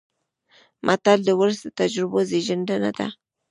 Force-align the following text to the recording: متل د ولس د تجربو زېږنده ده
متل 0.85 1.19
د 1.25 1.29
ولس 1.39 1.59
د 1.63 1.67
تجربو 1.79 2.19
زېږنده 2.29 2.77
ده 2.97 3.07